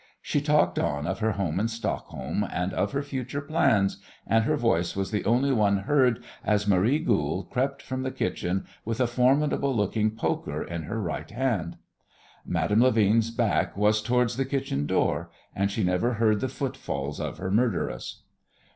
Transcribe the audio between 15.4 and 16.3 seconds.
and she never